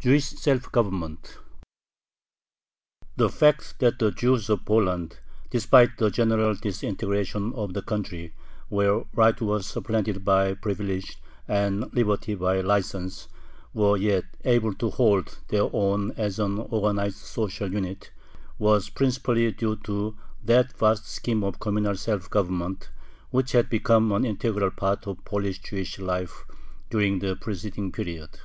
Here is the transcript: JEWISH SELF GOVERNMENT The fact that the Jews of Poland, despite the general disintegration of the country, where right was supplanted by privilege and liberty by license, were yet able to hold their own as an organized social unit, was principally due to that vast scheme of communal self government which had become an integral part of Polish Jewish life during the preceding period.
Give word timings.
JEWISH 0.00 0.24
SELF 0.38 0.70
GOVERNMENT 0.70 1.38
The 3.16 3.30
fact 3.30 3.76
that 3.80 3.98
the 3.98 4.10
Jews 4.10 4.50
of 4.50 4.66
Poland, 4.66 5.20
despite 5.48 5.96
the 5.96 6.10
general 6.10 6.54
disintegration 6.54 7.54
of 7.54 7.72
the 7.72 7.80
country, 7.80 8.34
where 8.68 9.04
right 9.14 9.40
was 9.40 9.64
supplanted 9.66 10.22
by 10.22 10.52
privilege 10.52 11.16
and 11.48 11.90
liberty 11.94 12.34
by 12.34 12.60
license, 12.60 13.28
were 13.72 13.96
yet 13.96 14.24
able 14.44 14.74
to 14.74 14.90
hold 14.90 15.38
their 15.48 15.70
own 15.72 16.12
as 16.18 16.38
an 16.38 16.58
organized 16.68 17.16
social 17.16 17.72
unit, 17.72 18.10
was 18.58 18.90
principally 18.90 19.50
due 19.50 19.76
to 19.76 20.14
that 20.44 20.76
vast 20.76 21.06
scheme 21.08 21.42
of 21.42 21.58
communal 21.58 21.96
self 21.96 22.28
government 22.28 22.90
which 23.30 23.52
had 23.52 23.70
become 23.70 24.12
an 24.12 24.26
integral 24.26 24.70
part 24.70 25.06
of 25.06 25.24
Polish 25.24 25.58
Jewish 25.60 25.98
life 25.98 26.44
during 26.90 27.20
the 27.20 27.34
preceding 27.34 27.90
period. 27.92 28.38